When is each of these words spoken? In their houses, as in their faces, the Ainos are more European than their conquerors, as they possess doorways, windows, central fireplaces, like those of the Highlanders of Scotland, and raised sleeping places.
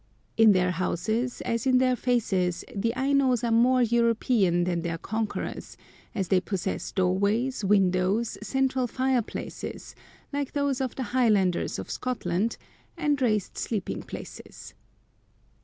In 0.35 0.53
their 0.53 0.71
houses, 0.71 1.41
as 1.41 1.67
in 1.67 1.77
their 1.77 1.95
faces, 1.95 2.65
the 2.75 2.91
Ainos 2.97 3.43
are 3.43 3.51
more 3.51 3.83
European 3.83 4.63
than 4.63 4.81
their 4.81 4.97
conquerors, 4.97 5.77
as 6.15 6.29
they 6.29 6.41
possess 6.41 6.91
doorways, 6.91 7.63
windows, 7.63 8.35
central 8.41 8.87
fireplaces, 8.87 9.93
like 10.33 10.53
those 10.53 10.81
of 10.81 10.95
the 10.95 11.03
Highlanders 11.13 11.77
of 11.77 11.91
Scotland, 11.91 12.57
and 12.97 13.21
raised 13.21 13.59
sleeping 13.59 14.01
places. 14.01 14.73